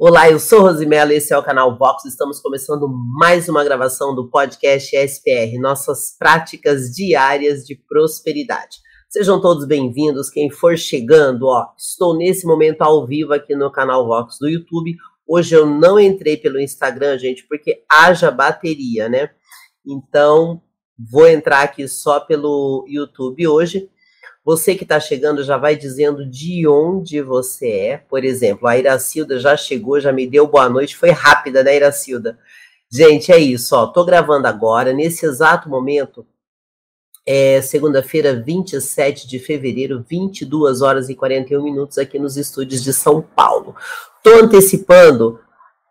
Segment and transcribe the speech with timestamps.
[0.00, 2.04] Olá, eu sou Rosimela, esse é o canal Vox.
[2.04, 8.76] Estamos começando mais uma gravação do podcast SPR, nossas práticas diárias de prosperidade.
[9.10, 10.30] Sejam todos bem-vindos.
[10.30, 14.94] Quem for chegando, ó, estou nesse momento ao vivo aqui no canal Vox do YouTube.
[15.26, 19.30] Hoje eu não entrei pelo Instagram, gente, porque haja bateria, né?
[19.84, 20.62] Então,
[20.96, 23.90] vou entrar aqui só pelo YouTube hoje.
[24.48, 27.96] Você que está chegando já vai dizendo de onde você é.
[27.98, 30.96] Por exemplo, a Iracilda já chegou, já me deu boa noite.
[30.96, 32.38] Foi rápida, né, Iracilda?
[32.90, 33.88] Gente, é isso, ó.
[33.88, 36.26] Tô gravando agora, nesse exato momento.
[37.26, 43.20] É segunda-feira, 27 de fevereiro, 22 horas e 41 minutos aqui nos estúdios de São
[43.20, 43.76] Paulo.
[44.24, 45.38] Tô antecipando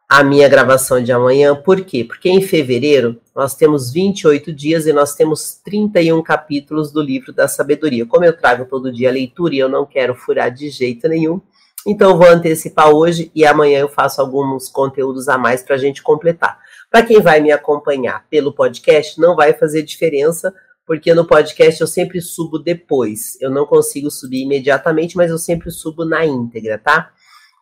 [0.09, 2.03] a minha gravação de amanhã, por quê?
[2.03, 7.45] Porque em fevereiro nós temos 28 dias e nós temos 31 capítulos do livro da
[7.45, 8.05] sabedoria.
[8.05, 11.41] Como eu trago todo dia a leitura e eu não quero furar de jeito nenhum,
[11.85, 15.79] então eu vou antecipar hoje e amanhã eu faço alguns conteúdos a mais para a
[15.79, 16.57] gente completar.
[16.89, 20.53] Para quem vai me acompanhar pelo podcast, não vai fazer diferença,
[20.85, 23.37] porque no podcast eu sempre subo depois.
[23.41, 27.11] Eu não consigo subir imediatamente, mas eu sempre subo na íntegra, tá?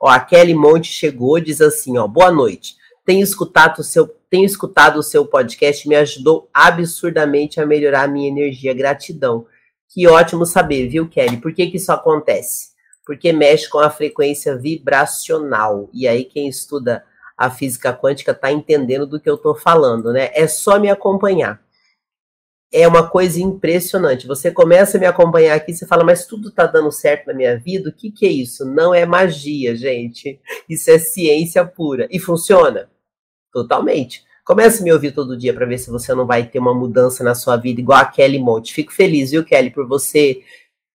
[0.02, 2.76] Ó, a Kelly Monte chegou, diz assim, ó, boa noite.
[3.06, 8.08] Tenho escutado o seu, tenho escutado o seu podcast, me ajudou absurdamente a melhorar a
[8.08, 8.74] minha energia.
[8.74, 9.46] Gratidão.
[9.90, 11.38] Que ótimo saber, viu, Kelly?
[11.38, 12.70] Por que que isso acontece?
[13.06, 15.90] Porque mexe com a frequência vibracional.
[15.94, 17.04] E aí quem estuda
[17.38, 20.32] a física quântica está entendendo do que eu estou falando, né?
[20.34, 21.65] É só me acompanhar
[22.76, 24.28] é uma coisa impressionante.
[24.28, 27.58] Você começa a me acompanhar aqui, você fala, mas tudo tá dando certo na minha
[27.58, 27.90] vida?
[27.90, 28.66] O que, que é isso?
[28.66, 30.42] Não é magia, gente.
[30.68, 32.06] Isso é ciência pura.
[32.12, 32.90] E funciona?
[33.53, 34.26] Totalmente.
[34.44, 37.23] Comece a me ouvir todo dia para ver se você não vai ter uma mudança
[37.23, 38.73] na sua vida, igual a Kelly Monte.
[38.73, 40.42] Fico feliz, viu, Kelly, por você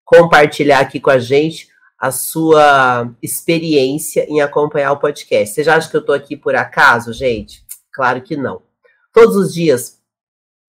[0.04, 1.66] compartilhar aqui com a gente
[1.98, 5.54] a sua experiência em acompanhar o podcast.
[5.54, 7.64] Você já acha que eu tô aqui por acaso, gente?
[7.90, 8.60] Claro que não.
[9.14, 9.99] Todos os dias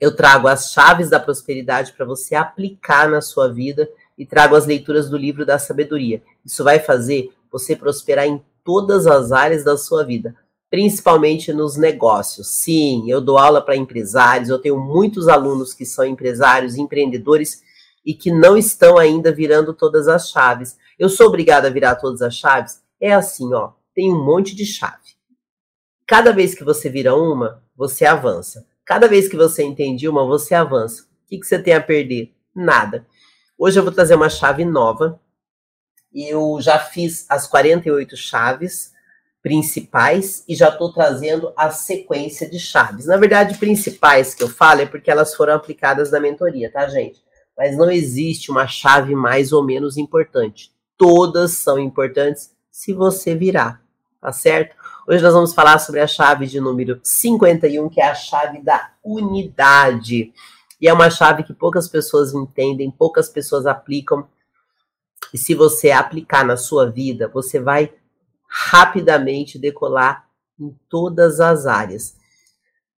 [0.02, 4.66] eu trago as chaves da prosperidade para você aplicar na sua vida e trago as
[4.66, 6.24] leituras do livro da sabedoria.
[6.44, 10.36] Isso vai fazer você prosperar em todas as áreas da sua vida,
[10.72, 12.48] principalmente nos negócios.
[12.48, 17.62] Sim, eu dou aula para empresários, eu tenho muitos alunos que são empresários, empreendedores
[18.04, 20.78] e que não estão ainda virando todas as chaves.
[20.98, 22.82] Eu sou obrigada a virar todas as chaves?
[23.00, 25.12] É assim, ó, tem um monte de chave.
[26.08, 28.66] Cada vez que você vira uma, você avança.
[28.92, 31.04] Cada vez que você entende uma, você avança.
[31.04, 32.36] O que, que você tem a perder?
[32.54, 33.08] Nada.
[33.58, 35.18] Hoje eu vou trazer uma chave nova.
[36.14, 38.92] Eu já fiz as 48 chaves
[39.42, 43.06] principais e já estou trazendo a sequência de chaves.
[43.06, 47.24] Na verdade, principais que eu falo é porque elas foram aplicadas na mentoria, tá, gente?
[47.58, 50.70] Mas não existe uma chave mais ou menos importante.
[50.98, 53.81] Todas são importantes se você virar,
[54.22, 54.76] tá certo?
[55.08, 58.92] Hoje nós vamos falar sobre a chave de número 51, que é a chave da
[59.04, 60.32] unidade.
[60.80, 64.28] E é uma chave que poucas pessoas entendem, poucas pessoas aplicam.
[65.34, 67.92] E se você aplicar na sua vida, você vai
[68.48, 70.28] rapidamente decolar
[70.60, 72.16] em todas as áreas.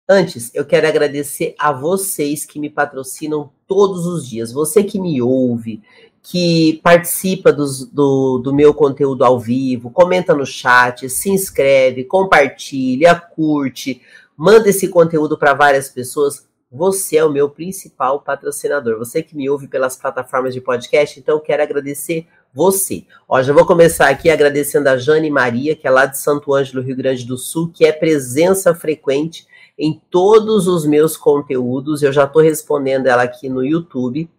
[0.08, 4.52] Antes, eu quero agradecer a vocês que me patrocinam todos os dias.
[4.52, 5.82] Você que me ouve,
[6.22, 13.16] que participa dos, do, do meu conteúdo ao vivo, comenta no chat, se inscreve, compartilha,
[13.16, 14.00] curte,
[14.38, 16.48] manda esse conteúdo para várias pessoas.
[16.72, 19.00] Você é o meu principal patrocinador.
[19.00, 23.06] Você que me ouve pelas plataformas de podcast, então quero agradecer você.
[23.28, 26.84] Ó, já vou começar aqui agradecendo a Jane Maria, que é lá de Santo Ângelo,
[26.84, 29.48] Rio Grande do Sul, que é presença frequente
[29.78, 32.04] em todos os meus conteúdos.
[32.04, 34.30] Eu já estou respondendo ela aqui no YouTube.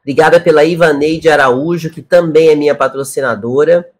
[0.00, 3.90] Obrigada pela Ivaneide Araújo, que também é minha patrocinadora.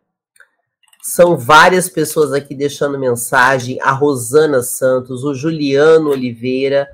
[1.03, 3.81] São várias pessoas aqui deixando mensagem.
[3.81, 6.89] A Rosana Santos, o Juliano Oliveira.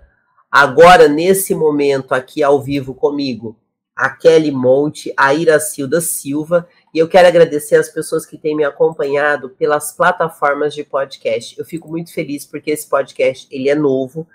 [0.50, 3.56] Agora, nesse momento, aqui ao vivo comigo,
[3.96, 6.68] a Kelly Monte, a Iracilda Silva.
[6.92, 11.58] E eu quero agradecer as pessoas que têm me acompanhado pelas plataformas de podcast.
[11.58, 14.26] Eu fico muito feliz porque esse podcast ele é novo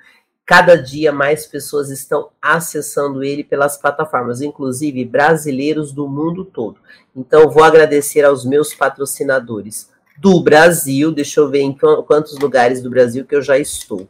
[0.48, 6.80] Cada dia mais pessoas estão acessando ele pelas plataformas, inclusive brasileiros do mundo todo.
[7.14, 11.12] Então, vou agradecer aos meus patrocinadores do Brasil.
[11.12, 14.08] Deixa eu ver em quantos lugares do Brasil que eu já estou.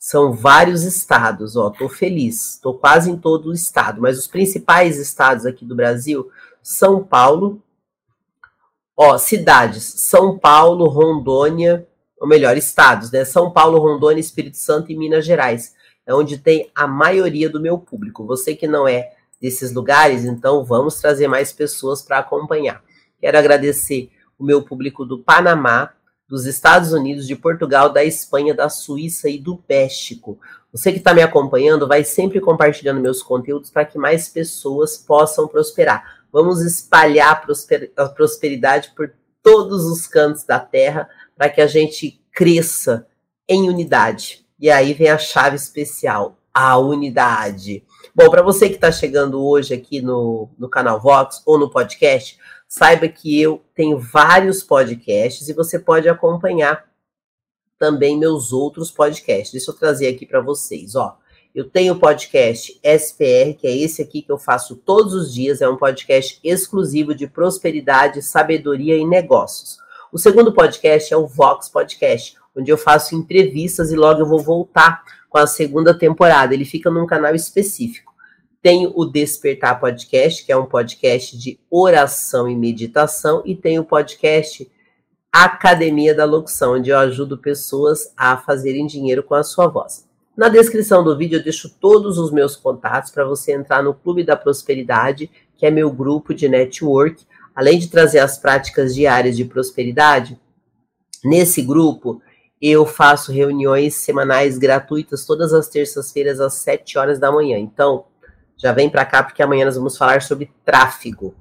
[0.00, 1.68] São vários estados, ó.
[1.68, 6.30] Tô feliz, tô quase em todo o estado, mas os principais estados aqui do Brasil,
[6.62, 7.62] São Paulo,
[8.96, 11.86] ó, cidades: São Paulo, Rondônia,
[12.18, 13.24] ou melhor, estados, né?
[13.24, 15.74] São Paulo, Rondônia, Espírito Santo e Minas Gerais.
[16.06, 18.24] É onde tem a maioria do meu público.
[18.26, 22.82] Você que não é desses lugares, então vamos trazer mais pessoas para acompanhar.
[23.20, 25.90] Quero agradecer o meu público do Panamá,
[26.28, 30.38] dos Estados Unidos, de Portugal, da Espanha, da Suíça e do México.
[30.72, 35.46] Você que está me acompanhando vai sempre compartilhando meus conteúdos para que mais pessoas possam
[35.46, 36.15] prosperar.
[36.36, 37.46] Vamos espalhar
[37.96, 39.10] a prosperidade por
[39.42, 43.06] todos os cantos da terra para que a gente cresça
[43.48, 44.46] em unidade.
[44.60, 47.82] E aí vem a chave especial, a unidade.
[48.14, 52.38] Bom, para você que está chegando hoje aqui no, no canal Vox ou no podcast,
[52.68, 56.84] saiba que eu tenho vários podcasts e você pode acompanhar
[57.78, 59.52] também meus outros podcasts.
[59.52, 61.16] Deixa eu trazer aqui para vocês, ó.
[61.56, 65.62] Eu tenho o podcast SPR, que é esse aqui que eu faço todos os dias,
[65.62, 69.78] é um podcast exclusivo de prosperidade, sabedoria e negócios.
[70.12, 74.38] O segundo podcast é o Vox Podcast, onde eu faço entrevistas e logo eu vou
[74.38, 76.52] voltar com a segunda temporada.
[76.52, 78.12] Ele fica num canal específico.
[78.60, 83.84] Tem o Despertar Podcast, que é um podcast de oração e meditação, e tem o
[83.84, 84.70] podcast
[85.32, 90.05] Academia da Locução, onde eu ajudo pessoas a fazerem dinheiro com a sua voz.
[90.36, 94.22] Na descrição do vídeo eu deixo todos os meus contatos para você entrar no Clube
[94.22, 97.24] da Prosperidade, que é meu grupo de network.
[97.54, 100.38] Além de trazer as práticas diárias de prosperidade,
[101.24, 102.20] nesse grupo
[102.60, 107.56] eu faço reuniões semanais gratuitas todas as terças-feiras às 7 horas da manhã.
[107.58, 108.04] Então,
[108.58, 111.34] já vem para cá porque amanhã nós vamos falar sobre tráfico.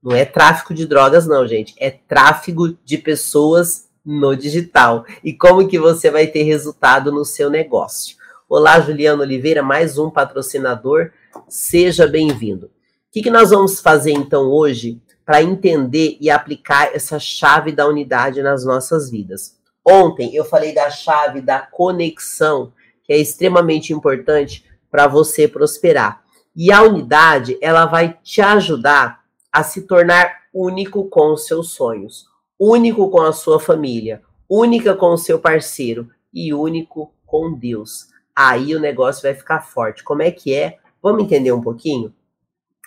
[0.00, 1.74] Não é tráfico de drogas, não, gente.
[1.78, 5.06] É tráfico de pessoas no digital.
[5.22, 8.16] E como que você vai ter resultado no seu negócio.
[8.48, 11.10] Olá, Juliano Oliveira, mais um patrocinador.
[11.48, 12.66] Seja bem-vindo.
[12.66, 12.70] O
[13.10, 18.42] que, que nós vamos fazer então hoje para entender e aplicar essa chave da unidade
[18.42, 19.56] nas nossas vidas?
[19.86, 22.72] Ontem eu falei da chave da conexão,
[23.02, 26.22] que é extremamente importante para você prosperar.
[26.54, 32.26] E a unidade, ela vai te ajudar a se tornar único com os seus sonhos,
[32.58, 38.08] único com a sua família, única com o seu parceiro e único com Deus.
[38.34, 40.02] Aí o negócio vai ficar forte.
[40.02, 40.78] Como é que é?
[41.02, 42.12] Vamos entender um pouquinho?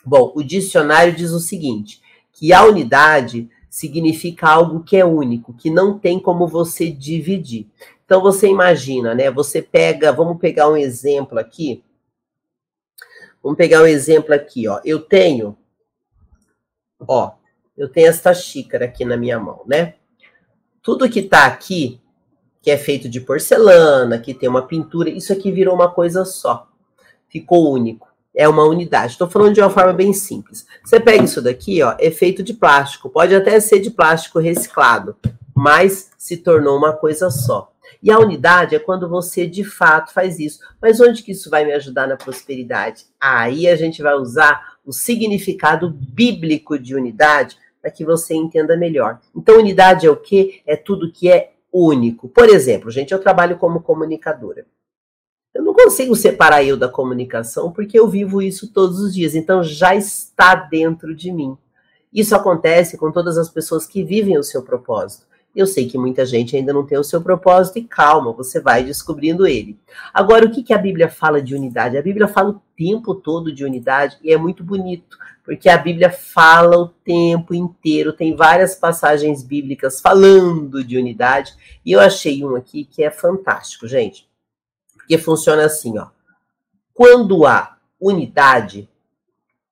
[0.05, 5.69] Bom, o dicionário diz o seguinte: que a unidade significa algo que é único, que
[5.69, 7.67] não tem como você dividir.
[8.05, 9.29] Então você imagina, né?
[9.29, 11.83] Você pega, vamos pegar um exemplo aqui.
[13.43, 14.79] Vamos pegar um exemplo aqui, ó.
[14.83, 15.57] Eu tenho,
[16.99, 17.36] ó,
[17.77, 19.93] eu tenho esta xícara aqui na minha mão, né?
[20.81, 22.01] Tudo que tá aqui,
[22.61, 26.67] que é feito de porcelana, que tem uma pintura, isso aqui virou uma coisa só.
[27.29, 28.07] Ficou único.
[28.33, 29.13] É uma unidade.
[29.13, 30.65] Estou falando de uma forma bem simples.
[30.83, 33.09] Você pega isso daqui, ó, é feito de plástico.
[33.09, 35.15] Pode até ser de plástico reciclado,
[35.55, 37.71] mas se tornou uma coisa só.
[38.01, 40.59] E a unidade é quando você de fato faz isso.
[40.81, 43.05] Mas onde que isso vai me ajudar na prosperidade?
[43.19, 49.19] Aí a gente vai usar o significado bíblico de unidade para que você entenda melhor.
[49.35, 50.61] Então, unidade é o que?
[50.65, 52.27] É tudo que é único.
[52.27, 54.65] Por exemplo, gente, eu trabalho como comunicadora.
[55.53, 59.35] Eu não consigo separar eu da comunicação porque eu vivo isso todos os dias.
[59.35, 61.57] Então, já está dentro de mim.
[62.13, 65.25] Isso acontece com todas as pessoas que vivem o seu propósito.
[65.57, 68.83] Eu sei que muita gente ainda não tem o seu propósito e calma, você vai
[68.83, 69.75] descobrindo ele.
[70.13, 71.97] Agora, o que, que a Bíblia fala de unidade?
[71.97, 76.11] A Bíblia fala o tempo todo de unidade e é muito bonito, porque a Bíblia
[76.11, 82.55] fala o tempo inteiro, tem várias passagens bíblicas falando de unidade, e eu achei um
[82.55, 84.29] aqui que é fantástico, gente.
[84.95, 86.09] Porque funciona assim, ó.
[86.93, 88.87] Quando há unidade,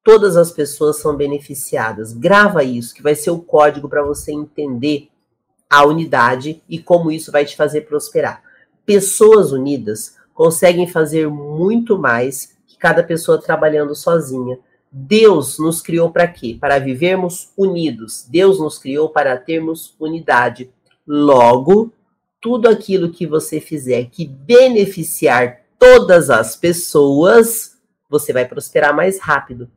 [0.04, 2.12] todas as pessoas são beneficiadas.
[2.12, 5.10] Grava isso, que vai ser o código para você entender
[5.70, 8.44] a unidade e como isso vai te fazer prosperar.
[8.86, 14.60] Pessoas unidas conseguem fazer muito mais que cada pessoa trabalhando sozinha.
[14.92, 16.58] Deus nos criou para quê?
[16.60, 18.26] Para vivermos unidos.
[18.30, 20.70] Deus nos criou para termos unidade.
[21.06, 21.92] Logo,
[22.40, 27.78] tudo aquilo que você fizer que beneficiar todas as pessoas,
[28.10, 29.70] você vai prosperar mais rápido.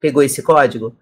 [0.00, 0.96] Pegou esse código?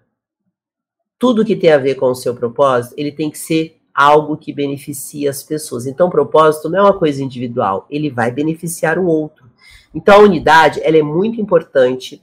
[1.17, 4.53] Tudo que tem a ver com o seu propósito, ele tem que ser algo que
[4.53, 5.85] beneficia as pessoas.
[5.85, 9.49] Então, o propósito não é uma coisa individual, ele vai beneficiar o outro.
[9.93, 12.21] Então, a unidade, ela é muito importante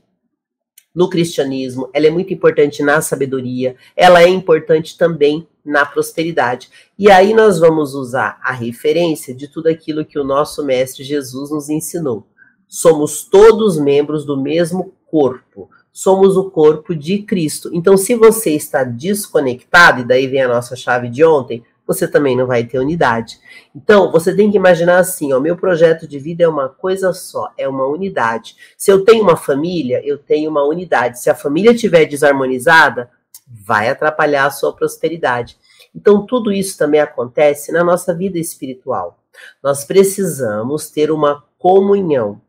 [0.95, 6.71] no cristianismo, ela é muito importante na sabedoria, ela é importante também na prosperidade.
[6.99, 11.51] E aí nós vamos usar a referência de tudo aquilo que o nosso mestre Jesus
[11.51, 12.27] nos ensinou.
[12.67, 17.71] Somos todos membros do mesmo corpo somos o corpo de Cristo.
[17.73, 22.37] Então, se você está desconectado, e daí vem a nossa chave de ontem, você também
[22.37, 23.41] não vai ter unidade.
[23.75, 27.51] Então, você tem que imaginar assim: o meu projeto de vida é uma coisa só,
[27.59, 28.55] é uma unidade.
[28.77, 31.19] Se eu tenho uma família, eu tenho uma unidade.
[31.19, 33.11] Se a família estiver desarmonizada,
[33.49, 35.59] vai atrapalhar a sua prosperidade.
[35.93, 39.19] Então, tudo isso também acontece na nossa vida espiritual.
[39.61, 42.41] Nós precisamos ter uma comunhão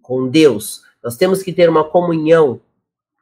[0.00, 0.80] com Deus.
[1.04, 2.62] Nós temos que ter uma comunhão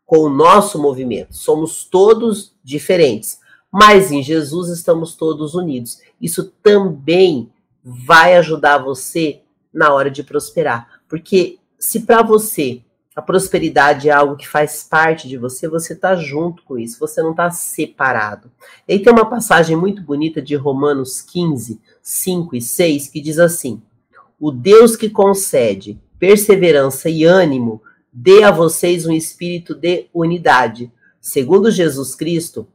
[0.06, 1.36] com o nosso movimento.
[1.36, 6.00] Somos todos diferentes, mas em Jesus estamos todos unidos.
[6.20, 7.52] Isso também
[7.84, 9.42] vai ajudar você
[9.74, 12.82] na hora de prosperar, porque se para você
[13.14, 17.22] a prosperidade é algo que faz parte de você, você está junto com isso, você
[17.22, 18.50] não está separado.
[18.86, 23.38] E aí tem uma passagem muito bonita de Romanos 15, 5 e 6 que diz
[23.38, 23.80] assim:
[24.38, 27.80] O Deus que concede perseverança e ânimo
[28.18, 32.66] dê a vocês um espírito de unidade, segundo Jesus Cristo,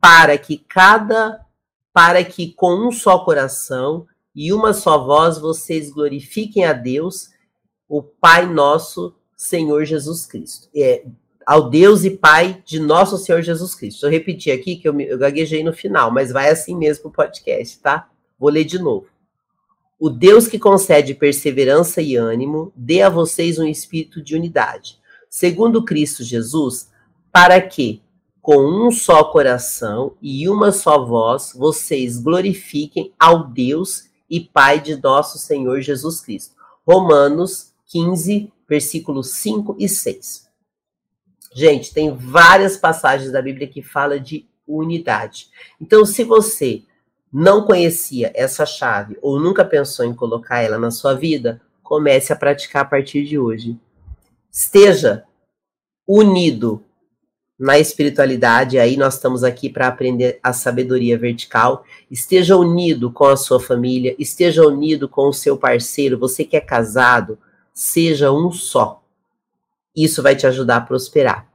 [0.00, 1.44] para que cada
[1.92, 7.30] para que com um só coração e uma só voz vocês glorifiquem a Deus
[7.88, 10.68] o Pai nosso Senhor Jesus Cristo.
[10.76, 11.04] É,
[11.44, 14.06] ao Deus e Pai de nosso Senhor Jesus Cristo.
[14.06, 17.24] Eu repetir aqui que eu, me, eu gaguejei no final, mas vai assim mesmo pro
[17.24, 18.08] podcast, tá?
[18.38, 19.06] Vou ler de novo.
[19.98, 24.98] O Deus que concede perseverança e ânimo, dê a vocês um espírito de unidade,
[25.30, 26.90] segundo Cristo Jesus,
[27.32, 28.02] para que,
[28.42, 35.00] com um só coração e uma só voz, vocês glorifiquem ao Deus e Pai de
[35.00, 36.54] nosso Senhor Jesus Cristo.
[36.86, 40.46] Romanos 15, versículos 5 e 6.
[41.54, 45.48] Gente, tem várias passagens da Bíblia que fala de unidade.
[45.80, 46.82] Então, se você
[47.38, 52.36] não conhecia essa chave ou nunca pensou em colocar ela na sua vida, comece a
[52.36, 53.78] praticar a partir de hoje.
[54.50, 55.22] Esteja
[56.08, 56.82] unido
[57.58, 61.84] na espiritualidade, aí nós estamos aqui para aprender a sabedoria vertical.
[62.10, 66.60] Esteja unido com a sua família, esteja unido com o seu parceiro, você que é
[66.60, 67.38] casado,
[67.74, 69.02] seja um só.
[69.94, 71.46] Isso vai te ajudar a prosperar.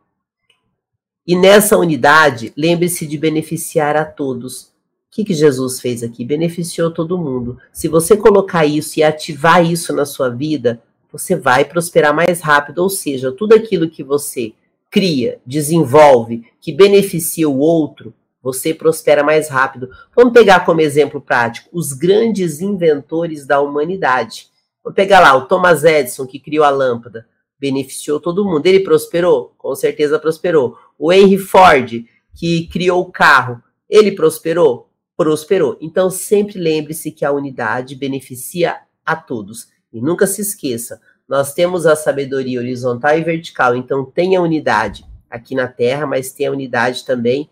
[1.26, 4.71] E nessa unidade, lembre-se de beneficiar a todos.
[5.12, 6.24] O que, que Jesus fez aqui?
[6.24, 7.58] Beneficiou todo mundo.
[7.74, 12.80] Se você colocar isso e ativar isso na sua vida, você vai prosperar mais rápido.
[12.80, 14.53] Ou seja, tudo aquilo que você
[14.89, 19.89] cria, desenvolve, que beneficia o outro, você prospera mais rápido.
[20.15, 24.48] Vamos pegar como exemplo prático os grandes inventores da humanidade.
[24.82, 27.27] Vamos pegar lá o Thomas Edison, que criou a lâmpada.
[27.60, 28.65] Beneficiou todo mundo.
[28.65, 29.53] Ele prosperou?
[29.58, 30.77] Com certeza prosperou.
[30.98, 34.89] O Henry Ford, que criou o carro, ele prosperou?
[35.22, 35.78] Prosperou.
[35.80, 39.68] Então sempre lembre-se que a unidade beneficia a todos.
[39.94, 41.00] E nunca se esqueça,
[41.30, 46.34] nós temos a sabedoria horizontal e vertical, então tem a unidade aqui na Terra, mas
[46.34, 47.50] tem a unidade também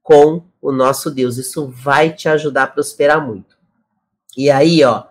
[0.00, 1.38] com o nosso Deus.
[1.38, 3.58] Isso vai te ajudar a prosperar muito.
[4.36, 5.04] E aí, ó,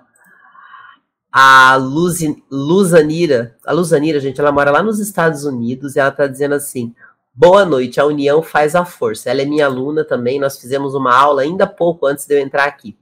[1.29, 6.25] a Luz, Luzanira, a Luzanira, gente, ela mora lá nos Estados Unidos e ela tá
[6.25, 6.95] dizendo assim:
[7.39, 9.29] Boa noite, a união faz a força.
[9.29, 12.63] Ela é minha aluna também, nós fizemos uma aula ainda pouco antes de eu entrar
[12.63, 12.97] aqui.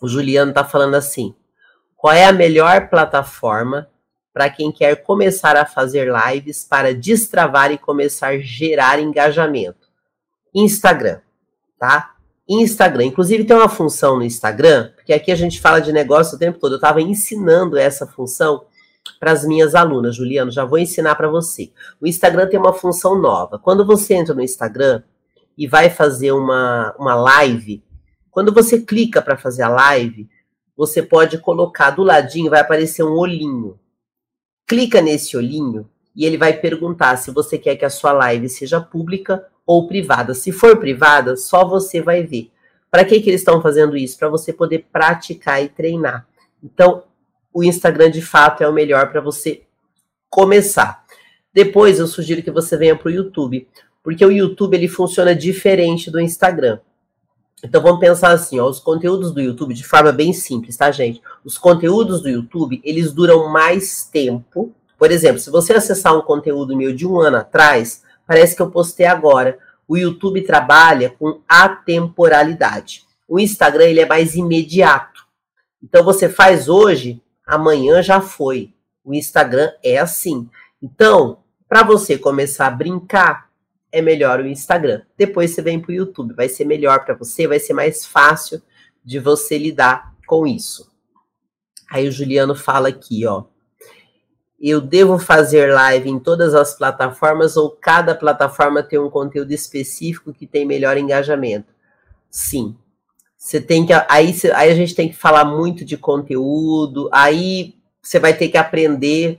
[0.00, 1.34] O Juliano tá falando assim:
[1.94, 3.86] Qual é a melhor plataforma
[4.32, 9.86] para quem quer começar a fazer lives para destravar e começar a gerar engajamento?
[10.54, 11.20] Instagram,
[11.78, 12.14] tá?
[12.48, 13.04] Instagram.
[13.04, 16.58] Inclusive tem uma função no Instagram, porque aqui a gente fala de negócio o tempo
[16.58, 16.72] todo.
[16.72, 18.64] Eu estava ensinando essa função
[19.18, 21.72] para as minhas alunas, Juliano, já vou ensinar para você.
[22.00, 23.58] O Instagram tem uma função nova.
[23.58, 25.02] Quando você entra no Instagram
[25.56, 27.82] e vai fazer uma, uma live,
[28.30, 30.28] quando você clica para fazer a live,
[30.76, 33.78] você pode colocar do ladinho, vai aparecer um olhinho.
[34.66, 38.80] Clica nesse olhinho e ele vai perguntar se você quer que a sua live seja
[38.80, 40.34] pública ou privada.
[40.34, 42.50] Se for privada, só você vai ver.
[42.90, 44.18] Para que, que eles estão fazendo isso?
[44.18, 46.26] Para você poder praticar e treinar.
[46.62, 47.02] Então,
[47.56, 49.62] o Instagram de fato é o melhor para você
[50.28, 51.04] começar.
[51.52, 53.66] Depois eu sugiro que você venha para o YouTube,
[54.02, 56.80] porque o YouTube ele funciona diferente do Instagram.
[57.64, 61.22] Então vamos pensar assim, ó, os conteúdos do YouTube de forma bem simples, tá, gente?
[61.44, 64.74] Os conteúdos do YouTube, eles duram mais tempo.
[64.98, 68.70] Por exemplo, se você acessar um conteúdo meu de um ano atrás, Parece que eu
[68.70, 69.58] postei agora.
[69.86, 73.04] O YouTube trabalha com atemporalidade.
[73.28, 75.24] O Instagram ele é mais imediato.
[75.82, 78.74] Então você faz hoje, amanhã já foi.
[79.04, 80.50] O Instagram é assim.
[80.82, 81.38] Então,
[81.68, 83.48] para você começar a brincar,
[83.92, 85.02] é melhor o Instagram.
[85.16, 88.60] Depois você vem para o YouTube, vai ser melhor para você, vai ser mais fácil
[89.04, 90.90] de você lidar com isso.
[91.88, 93.44] Aí o Juliano fala aqui, ó
[94.60, 100.32] eu devo fazer live em todas as plataformas ou cada plataforma tem um conteúdo específico
[100.32, 101.74] que tem melhor engajamento?
[102.30, 102.76] Sim.
[103.46, 108.18] Você tem que aí, aí a gente tem que falar muito de conteúdo, aí você
[108.18, 109.38] vai ter que aprender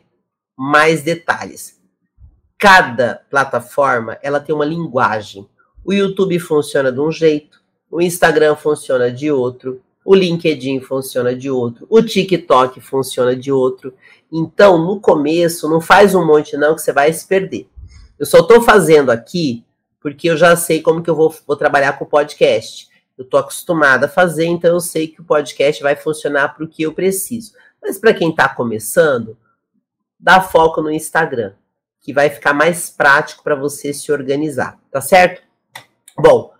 [0.57, 1.77] mais detalhes.
[2.57, 5.45] Cada plataforma, ela tem uma linguagem.
[5.83, 7.61] O YouTube funciona de um jeito,
[7.91, 13.93] o Instagram funciona de outro, o LinkedIn funciona de outro, o TikTok funciona de outro.
[14.31, 17.67] Então, no começo, não faz um monte não que você vai se perder.
[18.17, 19.65] Eu só estou fazendo aqui
[19.99, 22.87] porque eu já sei como que eu vou, vou trabalhar com o podcast.
[23.17, 26.67] Eu estou acostumada a fazer, então eu sei que o podcast vai funcionar para o
[26.67, 27.53] que eu preciso.
[27.81, 29.37] Mas para quem está começando,
[30.19, 31.53] dá foco no Instagram,
[31.99, 35.41] que vai ficar mais prático para você se organizar, tá certo?
[36.17, 36.53] Bom,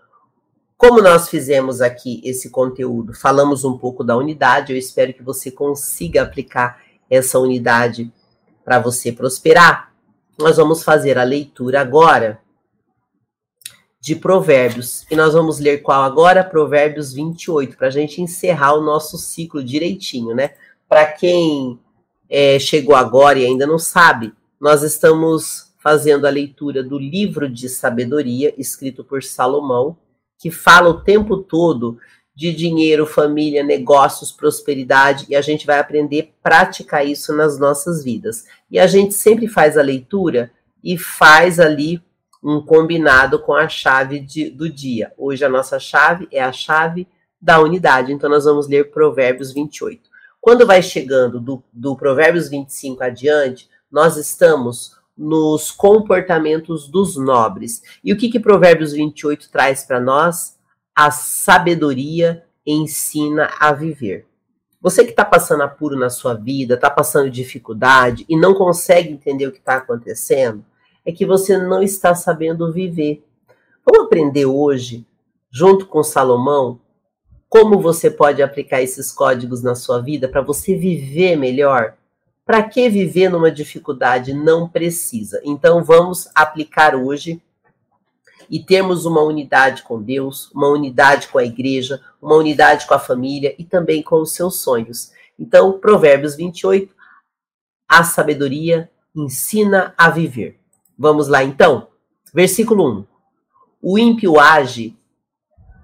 [0.76, 5.50] como nós fizemos aqui esse conteúdo, falamos um pouco da unidade, eu espero que você
[5.50, 8.12] consiga aplicar essa unidade
[8.64, 9.92] para você prosperar.
[10.38, 12.40] Nós vamos fazer a leitura agora
[14.00, 15.04] de Provérbios.
[15.10, 16.44] E nós vamos ler qual agora?
[16.44, 20.52] Provérbios 28, para a gente encerrar o nosso ciclo direitinho, né?
[20.88, 21.78] Para quem
[22.28, 27.68] é, chegou agora e ainda não sabe, nós estamos fazendo a leitura do livro de
[27.68, 29.96] sabedoria, escrito por Salomão,
[30.38, 31.98] que fala o tempo todo
[32.34, 38.04] de dinheiro, família, negócios, prosperidade, e a gente vai aprender a praticar isso nas nossas
[38.04, 38.44] vidas.
[38.70, 40.50] E a gente sempre faz a leitura
[40.82, 42.00] e faz ali
[42.48, 45.12] um combinado com a chave de, do dia.
[45.18, 47.06] Hoje a nossa chave é a chave
[47.40, 50.08] da unidade, então nós vamos ler Provérbios 28.
[50.40, 57.82] Quando vai chegando do, do Provérbios 25 adiante, nós estamos nos comportamentos dos nobres.
[58.02, 60.56] E o que, que Provérbios 28 traz para nós?
[60.96, 64.26] A sabedoria ensina a viver.
[64.80, 69.46] Você que está passando apuro na sua vida, está passando dificuldade e não consegue entender
[69.46, 70.64] o que está acontecendo,
[71.08, 73.24] é que você não está sabendo viver.
[73.82, 75.06] Vamos aprender hoje,
[75.50, 76.78] junto com Salomão,
[77.48, 81.94] como você pode aplicar esses códigos na sua vida para você viver melhor?
[82.44, 84.34] Para que viver numa dificuldade?
[84.34, 85.40] Não precisa.
[85.42, 87.40] Então vamos aplicar hoje
[88.50, 92.98] e termos uma unidade com Deus, uma unidade com a igreja, uma unidade com a
[92.98, 95.10] família e também com os seus sonhos.
[95.38, 96.94] Então, Provérbios 28,
[97.88, 100.58] a sabedoria ensina a viver.
[100.98, 101.88] Vamos lá então?
[102.34, 103.06] Versículo 1.
[103.80, 104.98] O ímpio age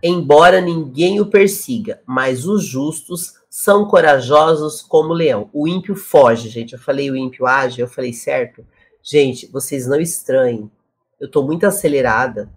[0.06, 5.48] embora ninguém o persiga, mas os justos são corajosos como leão.
[5.50, 6.74] O ímpio foge, gente.
[6.74, 8.66] Eu falei o ímpio age, eu falei certo.
[9.02, 10.70] Gente, vocês não estranhem.
[11.18, 12.50] Eu estou muito acelerada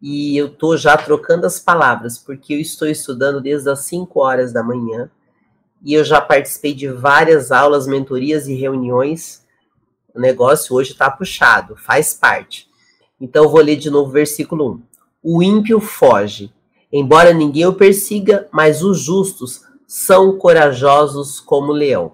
[0.00, 4.50] e eu estou já trocando as palavras, porque eu estou estudando desde as 5 horas
[4.50, 5.10] da manhã
[5.84, 9.44] e eu já participei de várias aulas, mentorias e reuniões.
[10.14, 12.68] O negócio hoje está puxado, faz parte.
[13.20, 14.82] Então, vou ler de novo o versículo 1.
[15.22, 16.52] O ímpio foge,
[16.92, 22.12] embora ninguém o persiga, mas os justos são corajosos como leão.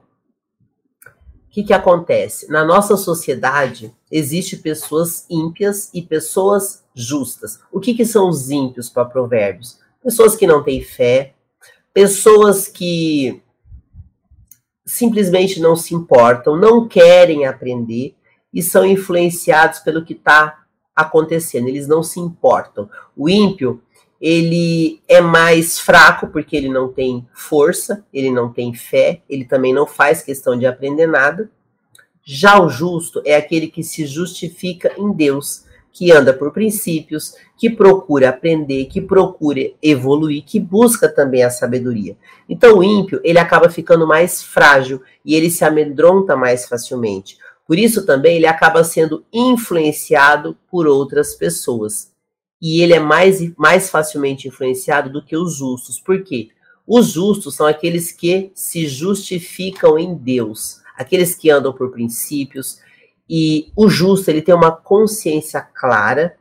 [1.06, 2.50] O que, que acontece?
[2.50, 7.60] Na nossa sociedade, existe pessoas ímpias e pessoas justas.
[7.70, 9.78] O que, que são os ímpios para provérbios?
[10.02, 11.34] Pessoas que não têm fé,
[11.92, 13.40] pessoas que
[14.84, 18.14] simplesmente não se importam, não querem aprender
[18.52, 22.88] e são influenciados pelo que está acontecendo, eles não se importam.
[23.16, 23.82] O ímpio
[24.20, 29.72] ele é mais fraco porque ele não tem força, ele não tem fé, ele também
[29.72, 31.50] não faz questão de aprender nada.
[32.22, 35.63] Já o justo é aquele que se justifica em Deus,
[35.94, 42.16] que anda por princípios, que procura aprender, que procura evoluir, que busca também a sabedoria.
[42.48, 47.38] Então o ímpio, ele acaba ficando mais frágil e ele se amedronta mais facilmente.
[47.64, 52.12] Por isso também ele acaba sendo influenciado por outras pessoas
[52.60, 56.00] e ele é mais, mais facilmente influenciado do que os justos.
[56.00, 56.48] Por quê?
[56.84, 62.80] Os justos são aqueles que se justificam em Deus, aqueles que andam por princípios,
[63.28, 66.36] e o justo ele tem uma consciência clara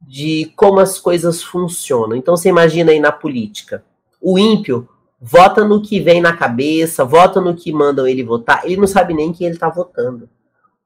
[0.00, 2.16] de como as coisas funcionam.
[2.16, 3.84] Então você imagina aí na política,
[4.20, 4.88] o ímpio
[5.20, 9.14] vota no que vem na cabeça, vota no que mandam ele votar, ele não sabe
[9.14, 10.28] nem quem ele está votando.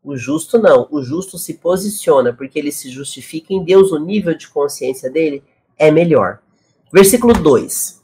[0.06, 0.86] O justo não.
[0.90, 5.42] O justo se posiciona porque ele se justifica em Deus, o nível de consciência dele
[5.76, 6.38] é melhor.
[6.92, 8.00] Versículo 2.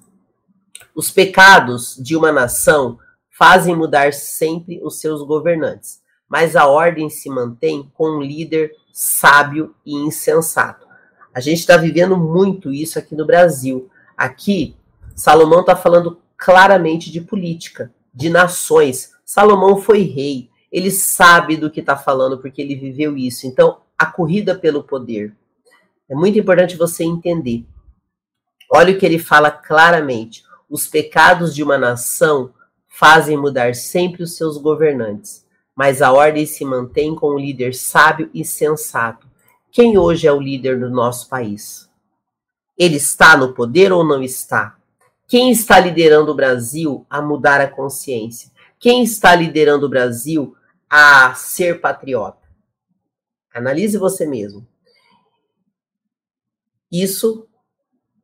[0.97, 2.99] Os pecados de uma nação
[3.31, 6.02] fazem mudar sempre os seus governantes,
[6.33, 10.87] mas a ordem se mantém com um líder sábio e insensato.
[11.35, 13.91] A gente está vivendo muito isso aqui no Brasil.
[14.17, 14.75] Aqui,
[15.15, 19.13] Salomão está falando claramente de política, de nações.
[19.27, 23.47] Salomão foi rei, ele sabe do que está falando porque ele viveu isso.
[23.47, 25.37] Então, a corrida pelo poder.
[26.09, 27.67] É muito importante você entender.
[28.71, 30.45] Olha o que ele fala claramente.
[30.67, 32.55] Os pecados de uma nação
[32.89, 35.42] fazem mudar sempre os seus governantes,
[35.75, 39.27] mas a ordem se mantém com um líder sábio e sensato.
[39.71, 41.91] Quem hoje é o líder do nosso país?
[42.77, 44.77] Ele está no poder ou não está?
[45.27, 48.51] Quem está liderando o Brasil a mudar a consciência?
[48.79, 50.55] Quem está liderando o Brasil
[50.91, 52.43] a ser patriota?
[53.55, 54.67] Analise você mesmo.
[56.91, 57.49] Isso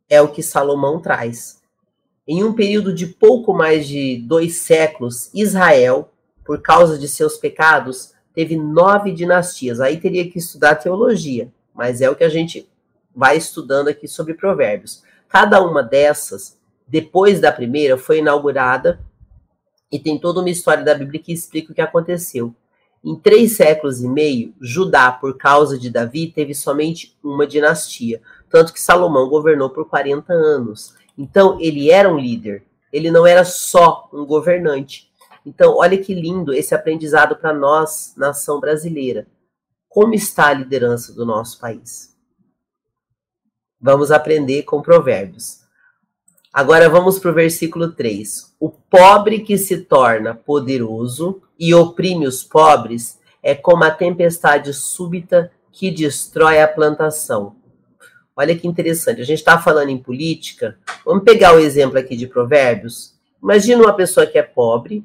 [0.09, 1.63] é o que Salomão traz.
[2.27, 6.13] Em um período de pouco mais de dois séculos, Israel,
[6.49, 9.81] por causa de seus pecados, teve nove dinastias.
[9.81, 12.67] Aí teria que estudar teologia, mas é o que a gente
[13.15, 15.03] vai estudando aqui sobre Provérbios.
[15.29, 18.99] Cada uma dessas, depois da primeira, foi inaugurada
[19.93, 22.55] e tem toda uma história da Bíblia que explica o que aconteceu.
[23.05, 28.23] Em três séculos e meio, Judá, por causa de Davi, teve somente uma dinastia.
[28.49, 30.95] Tanto que Salomão governou por 40 anos.
[31.17, 32.65] Então, ele era um líder.
[32.91, 35.08] Ele não era só um governante.
[35.49, 39.27] Então, olha que lindo esse aprendizado para nós, nação brasileira.
[39.89, 42.15] Como está a liderança do nosso país?
[43.81, 45.61] Vamos aprender com provérbios.
[46.53, 48.57] Agora vamos para o versículo 3.
[48.61, 55.51] O pobre que se torna poderoso e oprime os pobres é como a tempestade súbita
[55.73, 57.57] que destrói a plantação.
[58.37, 59.23] Olha que interessante.
[59.23, 60.79] A gente está falando em política.
[61.07, 63.15] Vamos pegar o exemplo aqui de Provérbios.
[63.43, 65.03] Imagina uma pessoa que é pobre,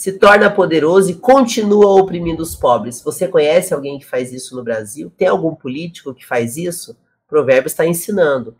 [0.00, 3.02] se torna poderoso e continua oprimindo os pobres.
[3.02, 5.12] Você conhece alguém que faz isso no Brasil?
[5.14, 6.96] Tem algum político que faz isso?
[7.28, 8.56] Provérbios está ensinando.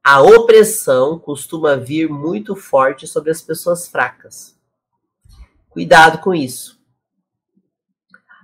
[0.00, 4.56] A opressão costuma vir muito forte sobre as pessoas fracas.
[5.68, 6.78] Cuidado com isso.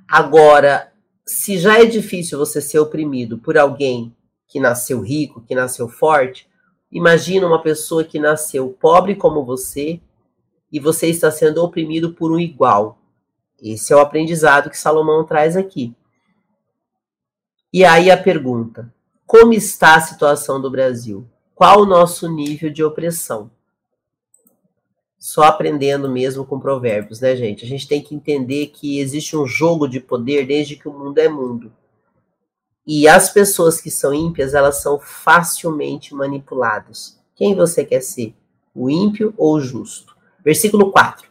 [0.09, 0.93] Agora,
[1.25, 4.13] se já é difícil você ser oprimido por alguém
[4.49, 6.51] que nasceu rico, que nasceu forte,
[6.91, 10.01] imagina uma pessoa que nasceu pobre como você
[10.73, 12.99] e você está sendo oprimido por um igual.
[13.63, 15.95] Esse é o aprendizado que Salomão traz aqui.
[17.73, 18.93] E aí a pergunta:
[19.27, 21.27] como está a situação do Brasil?
[21.55, 23.51] Qual o nosso nível de opressão?
[25.27, 27.65] só aprendendo mesmo com provérbios, né, gente?
[27.65, 31.19] A gente tem que entender que existe um jogo de poder desde que o mundo
[31.19, 31.73] é mundo.
[32.87, 37.19] E as pessoas que são ímpias, elas são facilmente manipuladas.
[37.35, 38.37] Quem você quer ser?
[38.73, 40.16] O ímpio ou o justo?
[40.47, 41.29] Versículo 4.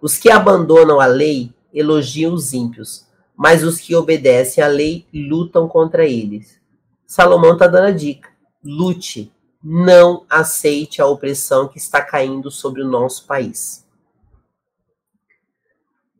[0.00, 3.04] Os que abandonam a lei elogiam os ímpios,
[3.36, 6.60] mas os que obedecem à lei lutam contra eles.
[7.04, 8.30] Salomão está dando a dica.
[8.62, 13.84] Lute, não aceite a opressão que está caindo sobre o nosso país.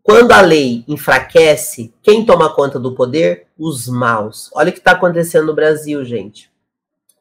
[0.02, 3.46] Quando a lei enfraquece, quem toma conta do poder?
[3.56, 4.50] Os maus.
[4.52, 6.50] Olha o que está acontecendo no Brasil, gente.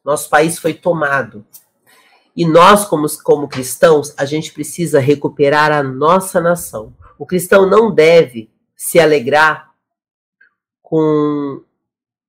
[0.04, 1.46] Nosso país foi tomado.
[2.36, 6.94] E nós, como, como cristãos, a gente precisa recuperar a nossa nação.
[7.18, 9.72] O cristão não deve se alegrar
[10.82, 11.62] com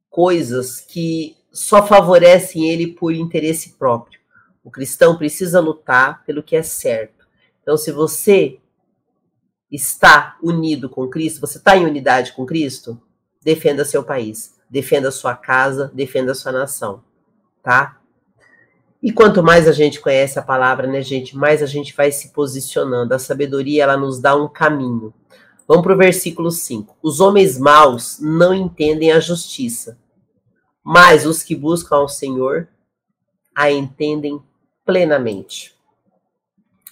[0.10, 4.20] coisas que só favorecem ele por interesse próprio.
[4.64, 7.28] O cristão precisa lutar pelo que é certo.
[7.62, 8.60] Então, se você
[9.70, 13.02] está unido com Cristo, você está em unidade com Cristo,
[13.42, 17.04] defenda seu país, defenda sua casa, defenda sua nação,
[17.62, 18.00] tá?
[19.02, 22.30] E quanto mais a gente conhece a palavra, né, gente, mais a gente vai se
[22.30, 23.14] posicionando.
[23.14, 25.14] A sabedoria, ela nos dá um caminho.
[25.68, 26.98] Vamos para o versículo 5.
[27.02, 29.98] Os homens maus não entendem a justiça,
[30.84, 32.70] mas os que buscam ao Senhor
[33.54, 34.42] a entendem
[34.86, 35.76] plenamente.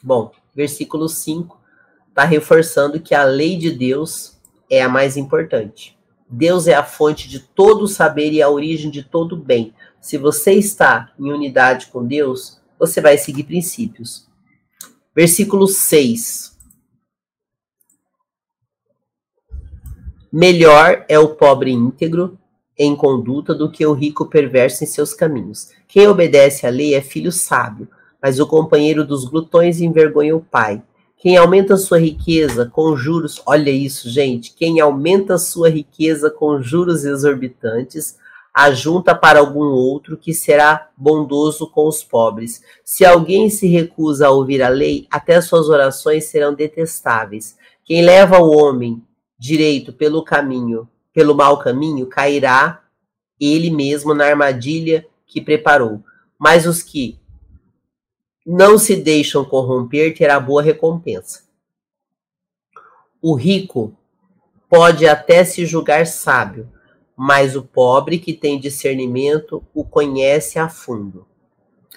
[0.04, 1.60] Bom, versículo 5
[2.10, 4.38] está reforçando que a lei de Deus
[4.70, 5.98] é a mais importante.
[6.30, 9.74] Deus é a fonte de todo o saber e a origem de todo o bem.
[10.06, 14.28] Se você está em unidade com Deus, você vai seguir princípios.
[15.16, 16.56] Versículo 6.
[20.32, 22.38] Melhor é o pobre íntegro
[22.78, 25.72] em conduta do que o rico perverso em seus caminhos.
[25.88, 27.88] Quem obedece à lei é filho sábio,
[28.22, 30.84] mas o companheiro dos glutões envergonha o pai.
[31.18, 37.06] Quem aumenta sua riqueza com juros, olha isso, gente, quem aumenta sua riqueza com juros
[37.06, 38.24] exorbitantes,
[38.56, 42.64] ajunta para algum outro que será bondoso com os pobres.
[42.84, 47.58] Se alguém se recusa a ouvir a lei, até suas orações serão detestáveis.
[47.84, 49.04] Quem leva o homem
[49.38, 52.84] direito pelo caminho pelo mau caminho, cairá
[53.40, 56.04] ele mesmo na armadilha que preparou.
[56.38, 57.18] Mas os que
[58.46, 61.46] não se deixam corromper terá boa recompensa.
[63.22, 63.98] O rico
[64.70, 66.70] pode até se julgar sábio,
[67.16, 71.26] mas o pobre que tem discernimento o conhece a fundo.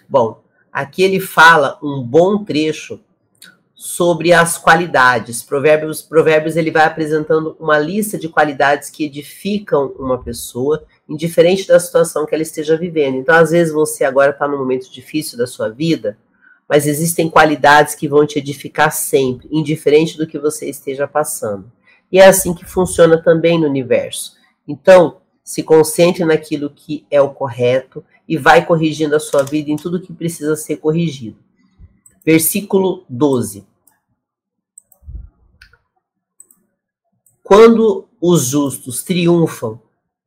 [0.08, 3.00] Bom, aqui ele fala um bom trecho
[3.74, 5.40] sobre as qualidades.
[5.40, 11.78] Provérbios, Provérbios ele vai apresentando uma lista de qualidades que edificam uma pessoa, indiferente da
[11.78, 13.16] situação que ela esteja vivendo.
[13.16, 16.18] Então, às vezes você agora está num momento difícil da sua vida,
[16.68, 21.70] mas existem qualidades que vão te edificar sempre, indiferente do que você esteja passando.
[22.10, 24.37] E é assim que funciona também no universo.
[24.68, 29.76] Então, se concentre naquilo que é o correto e vai corrigindo a sua vida em
[29.76, 31.38] tudo que precisa ser corrigido.
[32.22, 33.66] Versículo 12.
[37.42, 39.80] Quando os justos triunfam,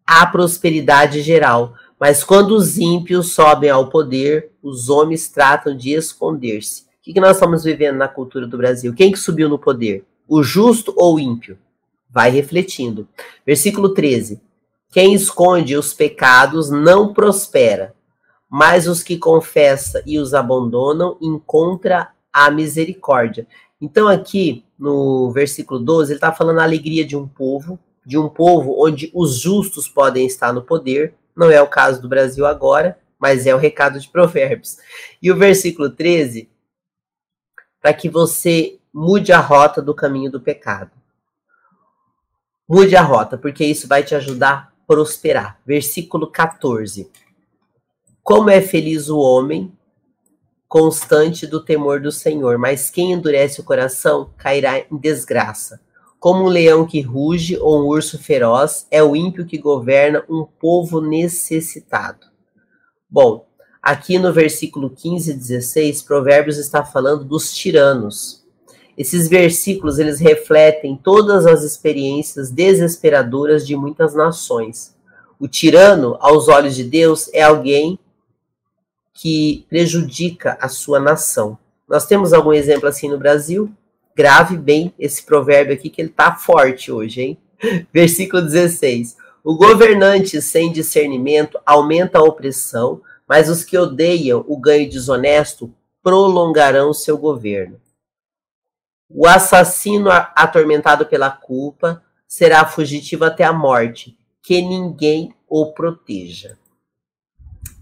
[0.04, 6.86] há prosperidade geral, mas quando os ímpios sobem ao poder, os homens tratam de esconder-se.
[6.86, 8.92] O que, nós estamos vivendo na cultura do Brasil?
[8.96, 10.04] Quem que subiu no poder?
[10.28, 11.60] O justo ou o ímpio?
[12.12, 13.08] Vai refletindo.
[13.46, 14.42] Versículo 13.
[14.92, 17.96] Quem esconde os pecados não prospera,
[18.50, 23.48] mas os que confessa e os abandonam encontra a misericórdia.
[23.80, 28.28] Então aqui no versículo 12, ele está falando a alegria de um povo, de um
[28.28, 31.16] povo onde os justos podem estar no poder.
[31.36, 34.78] Não é o caso do Brasil agora, mas é o recado de Provérbios.
[35.22, 36.50] E o versículo 13,
[37.82, 40.92] para que você mude a rota do caminho do pecado.
[42.68, 45.60] Mude a rota, porque isso vai te ajudar a prosperar.
[45.66, 47.10] Versículo 14.
[48.24, 49.72] Como é feliz o homem
[50.72, 55.82] constante do temor do Senhor, mas quem endurece o coração cairá em desgraça.
[56.18, 60.46] Como um leão que ruge ou um urso feroz, é o ímpio que governa um
[60.46, 62.28] povo necessitado.
[63.10, 63.46] Bom,
[63.82, 68.41] aqui no versículo 15 e 16, Provérbios está falando dos tiranos.
[69.02, 74.96] Esses versículos eles refletem todas as experiências desesperadoras de muitas nações.
[75.40, 77.98] O tirano, aos olhos de Deus, é alguém
[79.12, 81.58] que prejudica a sua nação.
[81.90, 83.72] Nós temos algum exemplo assim no Brasil?
[84.16, 87.38] Grave bem esse provérbio aqui, que ele está forte hoje, hein?
[87.92, 89.18] Versículo 16.
[89.44, 96.94] O governante sem discernimento aumenta a opressão, mas os que odeiam o ganho desonesto prolongarão
[96.94, 97.81] seu governo.
[99.14, 106.58] O assassino atormentado pela culpa será fugitivo até a morte, que ninguém o proteja.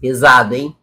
[0.00, 0.76] Pesado, hein?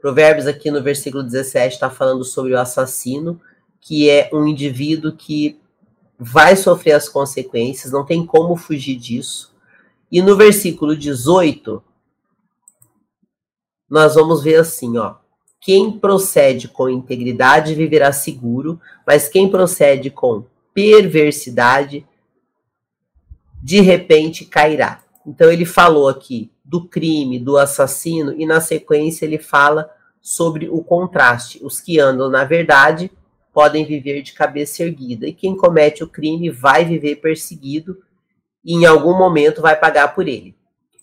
[0.00, 3.40] Provérbios, aqui no versículo 17, está falando sobre o assassino,
[3.80, 5.60] que é um indivíduo que
[6.18, 9.54] vai sofrer as consequências, não tem como fugir disso.
[10.10, 11.82] E no versículo 18,
[13.88, 15.21] nós vamos ver assim, ó.
[15.62, 20.44] Quem procede com integridade viverá seguro, mas quem procede com
[20.74, 22.04] perversidade,
[23.62, 25.04] de repente cairá.
[25.24, 29.88] Então ele falou aqui do crime, do assassino, e na sequência ele fala
[30.20, 31.60] sobre o contraste.
[31.62, 33.08] Os que andam na verdade
[33.52, 38.02] podem viver de cabeça erguida, e quem comete o crime vai viver perseguido
[38.64, 40.56] e em algum momento vai pagar por ele.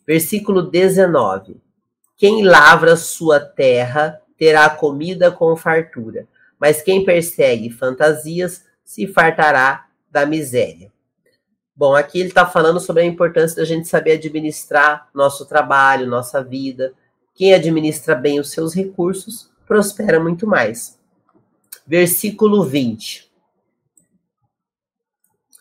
[0.06, 1.56] Versículo 19:
[2.17, 6.25] Quem lavra sua terra terá comida com fartura,
[6.58, 10.91] mas quem persegue fantasias se fartará da miséria.
[11.75, 16.43] Bom, aqui ele está falando sobre a importância da gente saber administrar nosso trabalho, nossa
[16.43, 16.93] vida.
[17.36, 20.97] Quem administra bem os seus recursos prospera muito mais.
[21.86, 23.30] Versículo 20.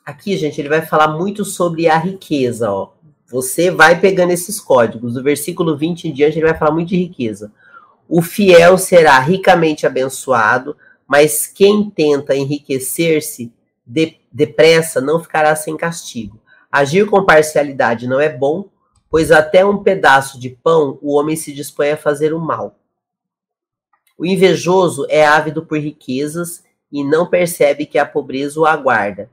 [0.05, 2.71] Aqui, gente, ele vai falar muito sobre a riqueza.
[2.71, 2.93] Ó.
[3.27, 5.15] Você vai pegando esses códigos.
[5.15, 7.53] Do versículo 20 em diante, ele vai falar muito de riqueza.
[8.09, 13.53] O fiel será ricamente abençoado, mas quem tenta enriquecer-se
[13.87, 16.41] de, depressa não ficará sem castigo.
[16.73, 18.69] Agir com parcialidade não é bom,
[19.11, 22.79] pois até um pedaço de pão o homem se dispõe a fazer o mal.
[24.17, 29.31] O invejoso é ávido por riquezas e não percebe que a pobreza o aguarda.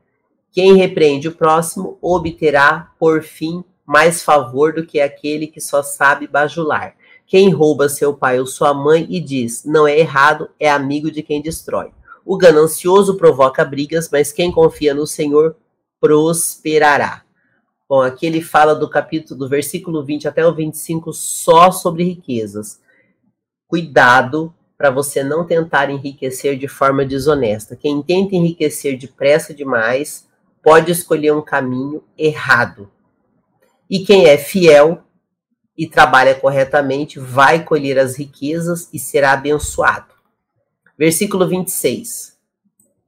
[0.52, 6.28] Quem repreende o próximo obterá, por fim, mais favor do que aquele que só sabe
[6.28, 6.96] bajular.
[7.28, 11.24] Quem rouba seu pai ou sua mãe e diz não é errado é amigo de
[11.24, 11.92] quem destrói.
[12.26, 15.56] O ganancioso provoca brigas, mas quem confia no Senhor
[16.00, 17.24] prosperará.
[17.88, 22.80] Bom, aqui ele fala do capítulo, do versículo 20 até o 25, só sobre riquezas.
[23.68, 27.76] Cuidado para você não tentar enriquecer de forma desonesta.
[27.76, 30.28] Quem tenta enriquecer depressa demais
[30.64, 32.90] pode escolher um caminho errado.
[33.88, 35.05] E quem é fiel
[35.78, 40.14] e trabalha corretamente vai colher as riquezas e será abençoado.
[40.98, 42.36] Versículo 26.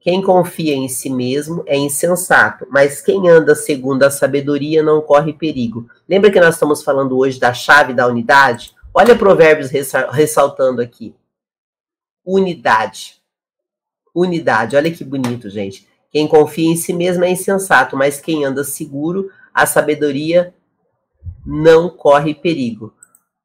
[0.00, 5.32] Quem confia em si mesmo é insensato, mas quem anda segundo a sabedoria não corre
[5.32, 5.88] perigo.
[6.08, 8.74] Lembra que nós estamos falando hoje da chave da unidade?
[8.94, 11.14] Olha Provérbios ressaltando aqui.
[12.24, 13.20] Unidade.
[14.14, 14.76] unidade.
[14.76, 15.86] Olha que bonito, gente.
[16.10, 20.54] Quem confia em si mesmo é insensato, mas quem anda seguro, a sabedoria
[21.50, 22.92] não corre perigo.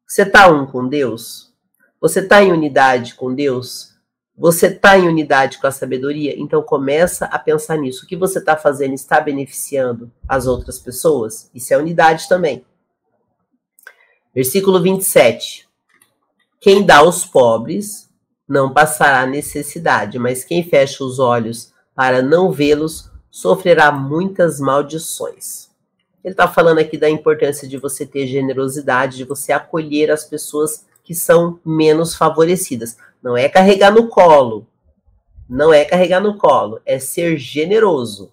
[0.06, 1.54] Você está um com Deus?
[2.02, 3.94] Você está em unidade com Deus?
[4.38, 6.38] Você está em unidade com a sabedoria?
[6.38, 8.04] Então começa a pensar nisso.
[8.04, 11.50] O que você está fazendo está beneficiando as outras pessoas?
[11.56, 12.66] Isso é unidade também.
[14.36, 15.70] Versículo 27.
[16.60, 18.10] Quem dá aos pobres
[18.46, 25.73] não passará necessidade, mas quem fecha os olhos para não vê-los sofrerá muitas maldições.
[26.24, 30.86] Ele está falando aqui da importância de você ter generosidade, de você acolher as pessoas
[31.04, 32.98] que são menos favorecidas.
[33.22, 34.66] Não é carregar no colo.
[35.50, 38.32] Não é carregar no colo, é ser generoso.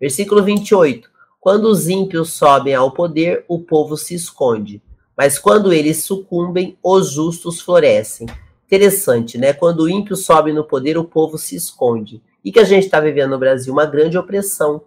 [0.00, 1.10] Versículo 28.
[1.38, 4.82] Quando os ímpios sobem ao poder, o povo se esconde.
[5.16, 8.26] Mas quando eles sucumbem, os justos florescem.
[8.66, 9.52] Interessante, né?
[9.52, 12.22] Quando o ímpio sobe no poder, o povo se esconde.
[12.44, 13.72] E que a gente está vivendo no Brasil?
[13.72, 14.82] Uma grande opressão.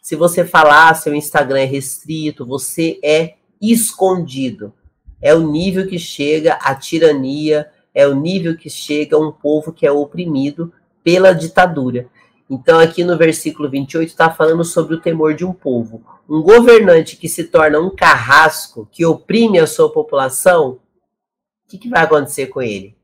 [0.00, 4.72] Se você falar, seu Instagram é restrito, você é escondido.
[5.20, 9.86] É o nível que chega a tirania, é o nível que chega um povo que
[9.86, 10.72] é oprimido
[11.04, 12.08] pela ditadura.
[12.48, 16.04] Então, aqui no versículo 28, está falando sobre o temor de um povo.
[16.28, 20.80] Um governante que se torna um carrasco, que oprime a sua população,
[21.64, 22.96] o que, que vai acontecer com ele?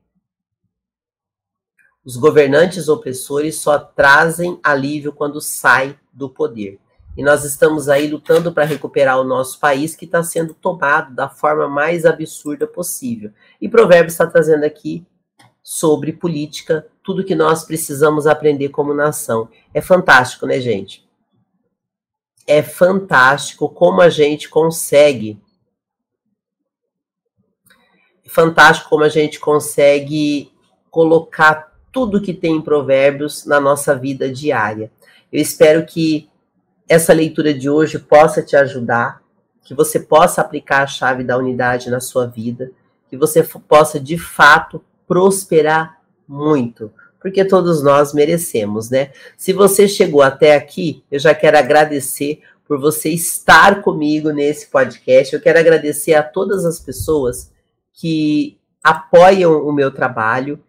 [2.03, 6.79] Os governantes opressores só trazem alívio quando saem do poder.
[7.17, 11.27] E nós estamos aí lutando para recuperar o nosso país que está sendo tomado da
[11.27, 13.31] forma mais absurda possível.
[13.59, 15.03] E Provérbios está trazendo aqui
[15.63, 19.49] sobre política, tudo que nós precisamos aprender como nação.
[19.73, 21.09] É fantástico, né, gente?
[22.45, 25.41] É fantástico como a gente consegue.
[28.23, 30.53] É fantástico como a gente consegue
[30.91, 34.91] colocar tudo que tem em Provérbios na nossa vida diária.
[35.33, 36.29] Eu espero que
[36.87, 39.21] essa leitura de hoje possa te ajudar,
[39.63, 42.71] que você possa aplicar a chave da unidade na sua vida,
[43.09, 49.11] que você possa de fato prosperar muito, porque todos nós merecemos, né?
[49.37, 55.33] Se você chegou até aqui, eu já quero agradecer por você estar comigo nesse podcast.
[55.33, 57.51] Eu quero agradecer a todas as pessoas
[57.93, 60.59] que apoiam o meu trabalho.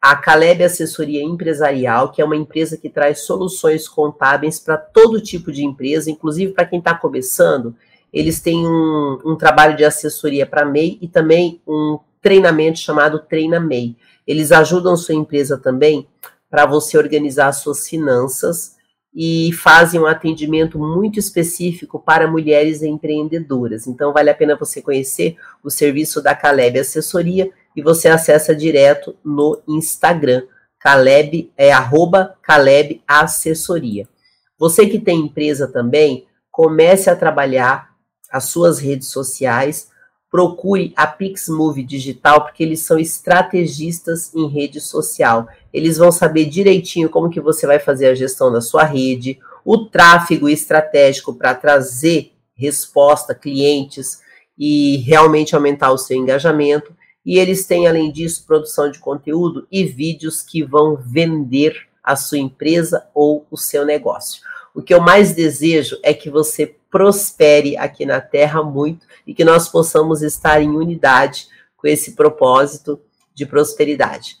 [0.00, 5.52] A Caleb Assessoria Empresarial, que é uma empresa que traz soluções contábeis para todo tipo
[5.52, 7.74] de empresa, inclusive para quem está começando.
[8.10, 13.60] Eles têm um, um trabalho de assessoria para MEI e também um treinamento chamado Treina
[13.60, 13.94] MEI.
[14.26, 16.06] Eles ajudam sua empresa também
[16.48, 18.76] para você organizar suas finanças
[19.14, 23.86] e fazem um atendimento muito específico para mulheres empreendedoras.
[23.86, 29.16] Então vale a pena você conhecer o serviço da Caleb Assessoria e você acessa direto
[29.24, 30.42] no Instagram.
[30.78, 34.08] Caleb é arroba Caleb Assessoria.
[34.58, 37.90] Você que tem empresa também, comece a trabalhar
[38.30, 39.90] as suas redes sociais
[40.30, 45.48] procure a Pixmove Digital, porque eles são estrategistas em rede social.
[45.72, 49.86] Eles vão saber direitinho como que você vai fazer a gestão da sua rede, o
[49.86, 54.20] tráfego estratégico para trazer resposta, clientes
[54.56, 56.94] e realmente aumentar o seu engajamento.
[57.24, 62.38] E eles têm, além disso, produção de conteúdo e vídeos que vão vender a sua
[62.38, 64.42] empresa ou o seu negócio.
[64.74, 69.44] O que eu mais desejo é que você prospere aqui na Terra muito e que
[69.44, 73.00] nós possamos estar em unidade com esse propósito
[73.34, 74.38] de prosperidade.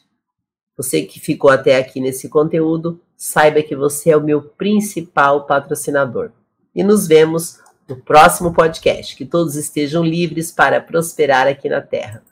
[0.76, 6.30] Você que ficou até aqui nesse conteúdo, saiba que você é o meu principal patrocinador.
[6.74, 9.16] E nos vemos no próximo podcast.
[9.16, 12.22] Que todos estejam livres para prosperar aqui na Terra.